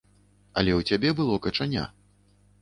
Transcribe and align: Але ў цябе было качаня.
Але 0.61 0.71
ў 0.79 0.91
цябе 0.91 1.09
было 1.19 1.37
качаня. 1.47 1.85